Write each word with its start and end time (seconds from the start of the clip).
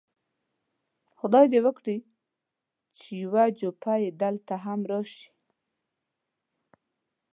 خدای 1.17 1.45
دې 1.53 1.59
وکړي 1.65 1.97
چې 2.97 3.09
یو 3.23 3.33
جوپه 3.59 3.93
یې 4.03 4.09
دلته 4.21 4.53
هم 4.65 4.79
راشي. 4.91 5.27